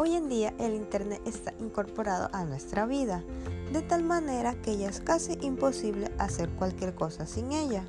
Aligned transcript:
Hoy 0.00 0.14
en 0.14 0.28
día 0.28 0.54
el 0.60 0.74
Internet 0.74 1.20
está 1.26 1.52
incorporado 1.58 2.28
a 2.32 2.44
nuestra 2.44 2.86
vida, 2.86 3.24
de 3.72 3.82
tal 3.82 4.04
manera 4.04 4.54
que 4.62 4.76
ya 4.76 4.88
es 4.88 5.00
casi 5.00 5.36
imposible 5.40 6.12
hacer 6.18 6.50
cualquier 6.50 6.94
cosa 6.94 7.26
sin 7.26 7.50
ella. 7.50 7.84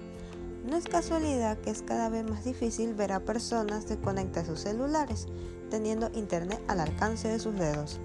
No 0.66 0.75
es 0.75 0.86
casualidad 0.86 1.59
que 1.59 1.70
es 1.70 1.84
cada 1.84 2.09
vez 2.09 2.27
más 2.27 2.43
difícil 2.43 2.95
ver 2.95 3.11
a 3.11 3.20
personas 3.20 3.88
desconectar 3.88 4.43
sus 4.43 4.61
celulares, 4.61 5.27
teniendo 5.70 6.09
Internet 6.16 6.59
al 6.68 6.80
alcance 6.80 7.27
de 7.27 7.38
sus 7.38 7.54
dedos. 7.54 8.00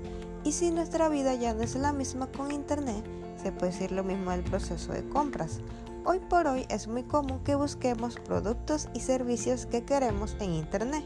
Y 0.45 0.52
si 0.52 0.71
nuestra 0.71 1.09
vida 1.09 1.34
ya 1.34 1.55
no 1.55 1.62
es 1.62 1.75
la 1.75 1.95
misma 1.95 2.30
con 2.30 2.52
Internet, 2.52 3.02
se 3.43 3.52
puede 3.52 3.73
decir 3.73 3.91
lo 3.91 4.05
mismo 4.05 4.32
del 4.32 4.45
proceso 4.45 4.93
de 4.93 5.09
compras. 5.09 5.61
Hoy 6.05 6.18
por 6.18 6.46
hoy 6.46 6.66
es 6.68 6.89
muy 6.89 7.05
común 7.05 7.41
que 7.43 7.55
busquemos 7.55 8.16
productos 8.16 8.86
y 8.92 9.00
servicios 9.00 9.64
que 9.64 9.82
queremos 9.82 10.36
en 10.41 10.52
Internet 10.52 11.05